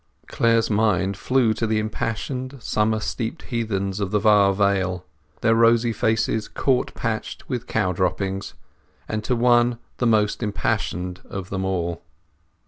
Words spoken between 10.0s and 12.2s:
most impassioned of them all.